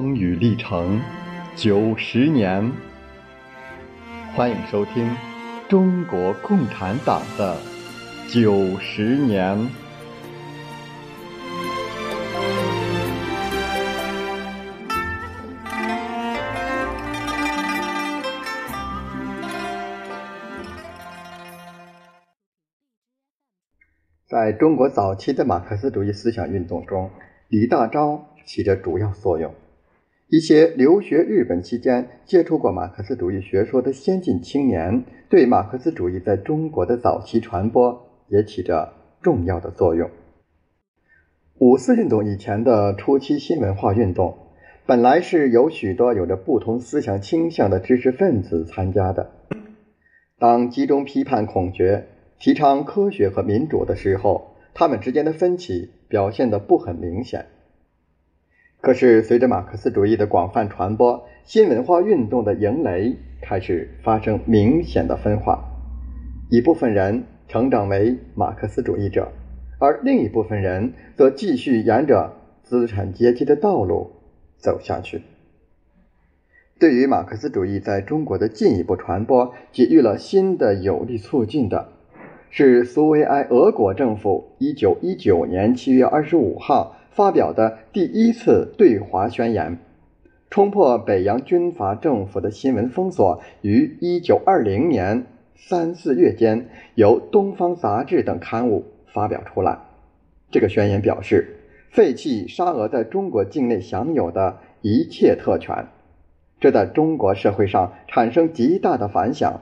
[0.00, 0.98] 风雨历程
[1.54, 2.72] 九十年，
[4.34, 5.14] 欢迎收听
[5.68, 7.54] 中国共产党的
[8.26, 9.68] 九十年。
[24.26, 27.10] 在中国早期的马克思主义思想运动中，
[27.48, 29.54] 李大钊起着主要作用。
[30.30, 40.08] 一些留学日本期间接触过马克思主义学说的先进青年，对马克思主义在中国的早期传播也起着重要的作用。
[41.58, 44.36] 五四运动以前的初期新文化运动，
[44.86, 49.32] 本来是有许多有着不同思想倾向的知识分子参加的。
[50.38, 52.06] 当集中批判孔学。
[52.38, 57.44] 提倡科学和民主的时候，他们之间的分歧表现得不很明显。
[58.82, 65.62] 可是，随着马克思主义的广泛传播，新文化运动的营垒开始发生明显的分化。
[66.48, 69.32] 一部分人成长为马克思主义者，
[69.78, 74.12] 而另一部分人则继续沿着资产阶级的道路
[74.56, 75.20] 走下去。
[76.78, 81.92] 对于马克思主义在中国的进一步传播，给予了新的有力促进的。
[82.48, 89.78] 是苏维埃俄国政府一九一九年七月二十五号发表的第一次对华宣言，
[90.48, 99.78] 冲破北洋军阀政府的新闻封锁，于一九二零年三四月间由《东方杂志》等刊物发表出来。
[100.50, 101.56] 这个宣言表示，
[101.90, 105.88] 废弃沙俄在中国境内享有的一切特权，
[106.58, 109.60] 这在中国社会上产生极大的反响。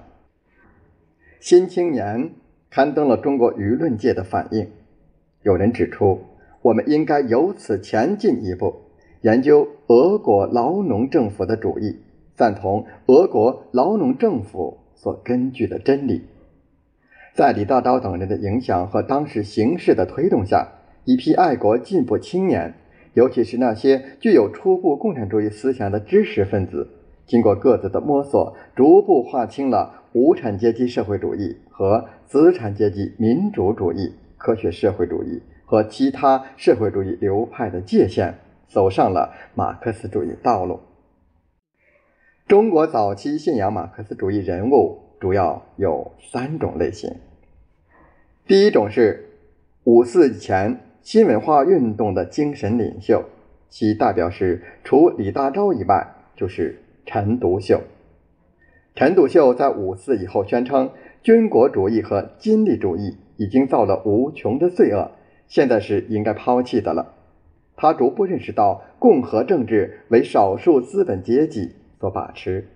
[1.41, 2.31] 新青年。
[2.71, 4.69] 刊登了中国舆论界的反应。
[5.43, 6.21] 有人指出，
[6.63, 8.75] 我们应该由此前进一步，
[9.23, 11.99] 研究俄国劳农政府的主义，
[12.35, 16.23] 赞同俄国劳农政府所根据的真理。
[17.35, 20.69] 在李大钊等人的影响和当时形势的推动下，
[21.05, 22.75] 一批爱国进步青年，
[23.15, 26.89] 尤其是那些具有初步共产主义思想的知识分子，
[27.27, 32.09] 经过各自的摸索，逐步划清了无产阶级社会主义和。
[32.29, 38.37] 资产阶级民主主义、科学社会主义和其他社会主义流派的界限，
[38.67, 40.81] 走上了马克思主义道路。
[42.47, 47.17] 中国早期信仰马克思主义人物主要有三种类型。
[48.47, 49.29] 第一种是
[49.85, 53.27] 五四以前新文化运动的精神领袖，
[53.69, 57.83] 其代表是除李大钊以外，就是陈独秀。
[58.95, 60.91] 陈独秀在五四以后宣称。
[61.21, 65.11] 军国主义和军力主义已经造了无穷的罪恶，
[65.49, 67.15] 现在是应该抛弃的了。
[67.77, 72.69] 他逐步认识到，共和政治为少数资本阶级所把持，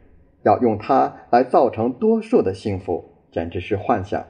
[0.43, 4.25] 要用它来造成多数的幸福，简直是幻想。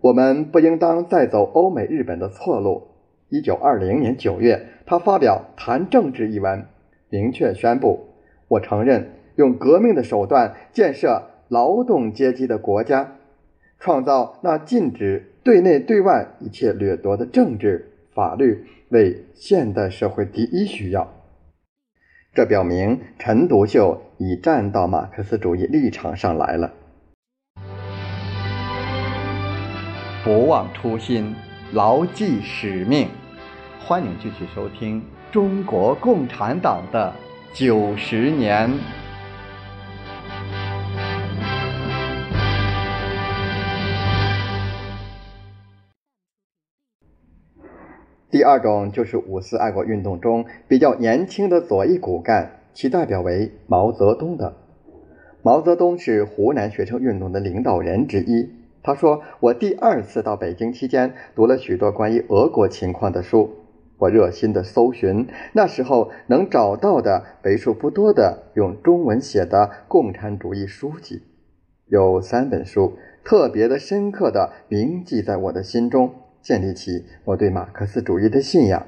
[0.00, 2.88] 我们不应当再走欧美日本的错路。
[3.28, 6.66] 一九二零年九月，他发表《谈政治》一文，
[7.10, 8.06] 明确宣布
[8.48, 13.16] ：“我承认用革命的手段建设。”劳动阶级的国家，
[13.78, 21.06] 创造那禁止对内对外一切掠夺的政治法律，为现代社会第一需要。
[22.32, 26.72] 这表明陈独秀已站到马克思主义立场上来了。
[30.24, 31.34] 不忘初心，
[31.74, 33.08] 牢记使命。
[33.78, 37.12] 欢迎继续收听中国共产党的
[37.52, 38.70] 九十年。
[48.34, 54.56] 第二种就是五四爱国运动中比较年轻的左翼骨干，其代表为毛泽东的。
[55.40, 58.50] 毛泽东是湖南学生运动的领导人之一。
[58.82, 63.50] 他说：“我第二次到北京期间，读了许多关于俄国情况的书。
[63.98, 71.22] 我热心的搜寻，那时候能找到的为数不多的用中文写的共产主义书籍，
[71.86, 72.94] 有三本书
[73.24, 76.10] 特别的深刻的铭记在我的心中。”
[76.44, 78.86] 建立起我对马克思主义的信仰。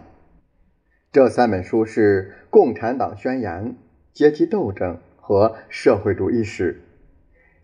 [1.11, 3.65] 这三本书是《共产党宣言》
[4.13, 6.75] 《阶级斗争》和《社会主义史》。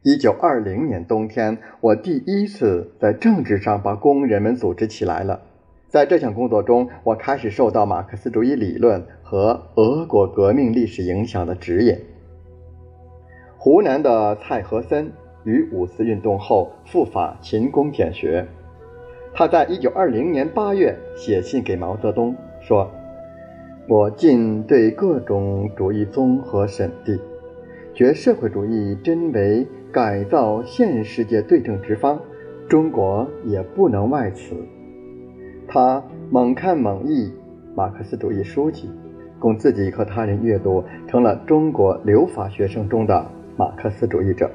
[0.03, 5.43] 一九二零年冬天，我第一次在政治上把工人们组织起来了。
[5.89, 11.99] 在这项工作中，我开始受到马克思主义理论和俄国革命历史影响的指引。
[13.59, 15.13] 湖南的蔡和森
[15.45, 18.49] 于五四运动后赴法勤工俭学。
[19.35, 22.91] 他在一九二零年八月写信给毛泽东说
[23.89, 27.19] ：“我尽对各种主义综合审地，
[27.95, 32.21] 觉社会主义真为改造现世界对症之方，
[32.69, 34.55] 中国也不能外此。
[35.67, 37.33] 他猛看猛译
[37.75, 38.91] 马克思主义书籍，
[39.39, 43.27] 供自己和他人阅读，成了中国留法学生中的
[43.57, 44.51] 马克思主义者。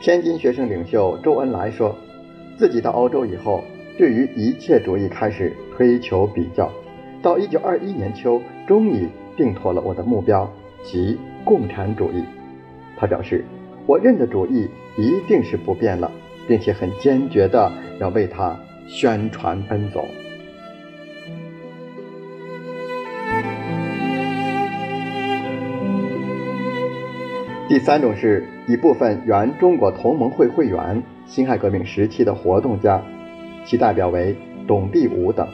[0.00, 1.94] 天津学生领袖周恩来说，
[2.56, 3.64] 自己到欧洲以后，
[3.98, 6.70] 对于一切主义开始推求比较。
[7.22, 10.50] 到一九二一年秋，终于定妥了我的目标，
[10.82, 12.22] 即共产主义。
[12.96, 13.44] 他表示，
[13.86, 16.10] 我认的主义一定是不变了，
[16.46, 20.04] 并且很坚决的要为他宣传奔走。
[27.66, 33.02] 第三种是一部分原中国同盟会会员、辛亥革命时期的活动家，
[33.64, 34.36] 其代表为
[34.66, 35.46] 董必武等。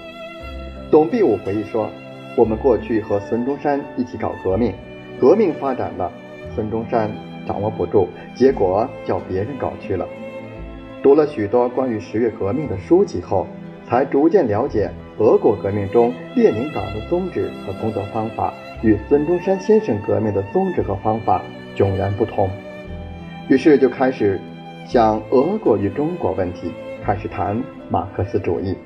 [0.90, 1.88] 董必武回忆说
[2.36, 4.74] ：“我们过去和孙中山一起搞革命，
[5.20, 6.10] 革命发展了，
[6.54, 7.10] 孙中山
[7.46, 10.06] 掌握不住，结果叫别人搞去了。
[11.02, 13.46] 读了许多关于十月革命的书籍后，
[13.86, 18.52] 才逐渐了解俄国革命中列宁党的宗旨和工作方法
[18.82, 21.42] 与孙中山先生革命的宗旨和方法
[21.76, 22.50] 迥然不同。
[23.48, 24.40] 于是就开始
[24.90, 26.72] 想俄国与中国问题，
[27.04, 28.76] 开始谈马克思主义。”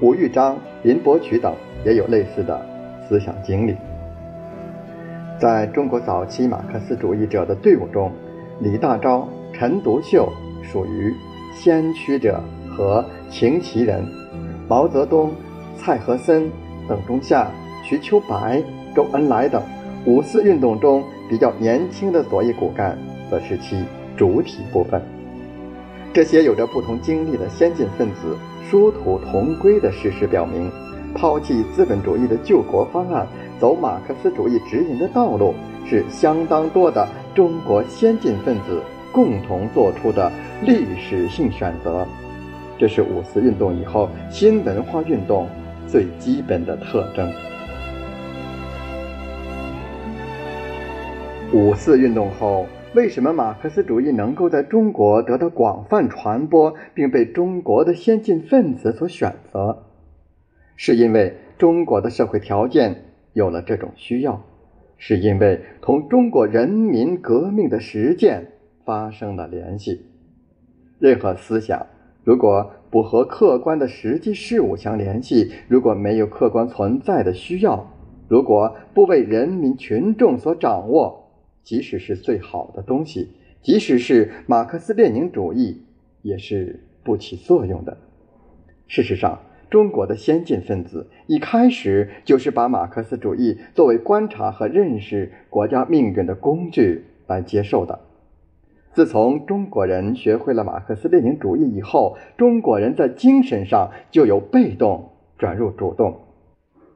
[0.00, 1.52] 吴玉章、林伯渠等
[1.84, 2.64] 也有类似的
[3.08, 3.74] 思想经历。
[5.40, 8.12] 在中国早期马克思主义者的队伍中，
[8.60, 10.32] 李大钊、陈独秀
[10.62, 11.12] 属于
[11.52, 12.40] 先驱者
[12.70, 14.04] 和擎旗人，
[14.68, 15.32] 毛泽东、
[15.76, 16.48] 蔡和森、
[16.88, 17.50] 邓中夏、
[17.82, 18.62] 瞿秋白、
[18.94, 19.60] 周恩来等
[20.04, 22.96] 五四运动中比较年轻的左翼骨干，
[23.28, 23.84] 则是其
[24.16, 25.02] 主体部分。
[26.16, 28.38] 这些有着不同经历的先进分子。
[28.70, 30.72] 殊途同归的事实表明，
[31.14, 33.28] 抛弃资本主义的救国方案，
[33.60, 35.52] 走马克思主义指引的道路，
[35.86, 38.82] 是相当多的中国先进分子
[39.12, 40.32] 共同做出的
[40.62, 42.06] 历史性选择。
[42.78, 45.46] 这是五四运动以后新文化运动
[45.86, 47.30] 最基本的特征。
[51.52, 52.66] 五四运动后。
[52.96, 59.82] 为什么马克思主义能够在中国得到广泛传播，并被中国的先进分子所选择？
[60.76, 63.04] 是因为中国的社会条件
[63.34, 64.42] 有了这种需要，
[64.96, 68.52] 是因为同中国人民革命的实践
[68.86, 70.06] 发生了联系。
[70.98, 71.86] 任何思想
[72.24, 77.92] 如果不和客观的实际事物相联系，如果没有客观存在的需要，
[78.26, 81.25] 如果不为人民群众所掌握，
[81.66, 85.82] 即使是最好的东西，即使是马克思列宁主义，
[86.22, 87.98] 也是不起作用的。
[88.86, 97.98] 事实上，中国的先进分子一开始就是把马克思主义作为观察和认识国家命运的工具来接受的。
[98.94, 106.20] 自从中国人学会了马克思列宁主义以后，中国人在精神上就由被动转入主动。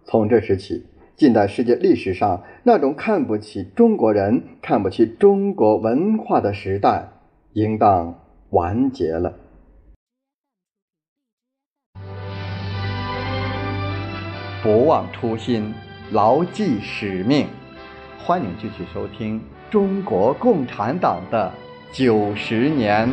[0.04, 0.86] 从这时起。
[1.20, 7.10] 近代世界历史上那种看不起中国人、看不起中国文化的时代，
[7.52, 8.18] 应当
[8.48, 9.34] 完结了。
[14.62, 15.74] 不忘初心，
[16.10, 17.46] 牢记使命。
[18.24, 21.52] 欢迎继续收听中国共产党的
[21.92, 23.06] 九十年。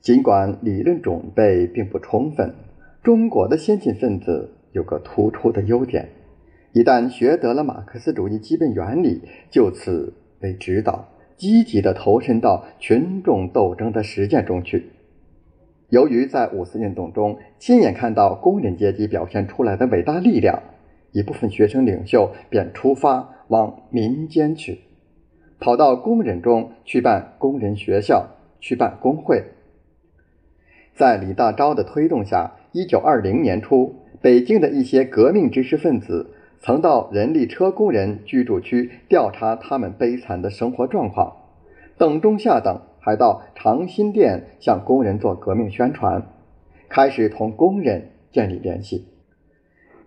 [0.00, 2.54] 尽管理论准备并不充分，
[3.02, 6.08] 中国的先进分子有个突出的优点：
[6.72, 14.86] 一旦学得了马克思主义基本原理，就此为指导，积极地投身到群众斗争的实践中去。
[15.90, 20.62] 由于在五四运动中亲眼看到工人阶级表现出来的伟大力量，
[21.12, 24.80] 一部分学生领袖便出发往民间去，
[25.58, 28.30] 跑到工人中去办工人学校，
[28.60, 29.44] 去办工会。
[31.00, 41.38] 在李大钊的推动下，一九二零年初，北京的一些革命知识分子曾到人力车工人居住区调查他们悲惨的生活状况。
[41.96, 46.22] 邓中夏等还到长辛店向工人做革命宣传，
[46.90, 49.08] 开始同工人建立联系。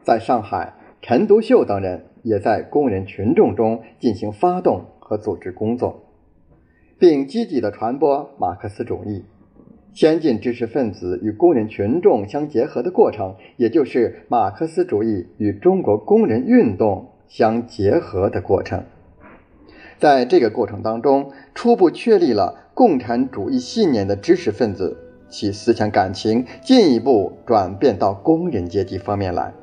[0.04, 6.04] 在上海，陈独秀等人也在工人群众中进行发动和组织工作，
[7.00, 9.26] 并积极地传播马克思主义。
[9.94, 18.84] 先进知识分子与工人群众相结合的过程，也就是马克思主义与中国工人运动相结合的过程。
[20.00, 24.98] 在这个过程当中，初步确立了共产主义信念的知识分子，
[25.30, 29.54] 其思想感情进一步转变到工人阶级方面来。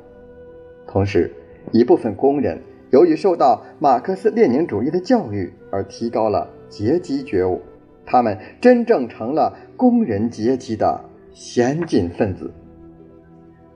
[0.87, 1.33] 同时，
[1.73, 2.61] 一部分工人
[2.91, 7.61] 由于受到马克思列宁主义的教育而提高了阶级觉悟，
[8.07, 11.01] 他们真正成了工人阶级的
[11.33, 12.53] 先进分子。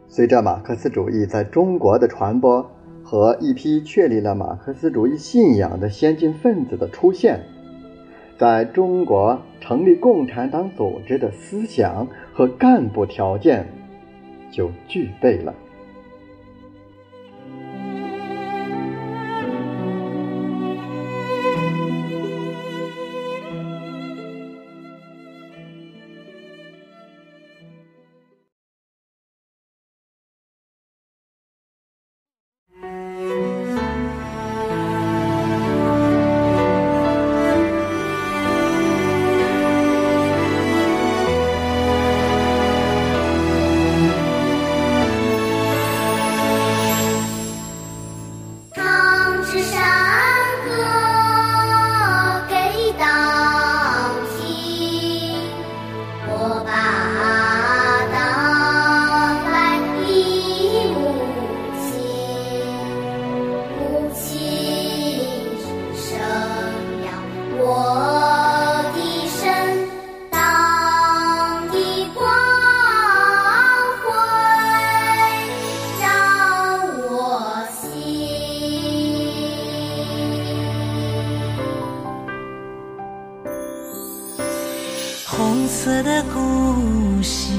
[0.06, 2.70] 随着马克思主义在中国的传播
[3.02, 7.40] 和一批确立了马克思主义信仰的先进分子的出现，
[8.37, 13.66] 在中国成立共产党组织的思想和干部条件
[14.52, 15.54] 就具备了。
[49.54, 50.03] 之声
[85.84, 87.52] 色的故事，